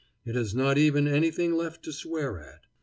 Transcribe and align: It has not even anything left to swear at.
It 0.25 0.33
has 0.33 0.55
not 0.55 0.79
even 0.79 1.07
anything 1.07 1.53
left 1.53 1.83
to 1.83 1.93
swear 1.93 2.39
at. 2.39 2.65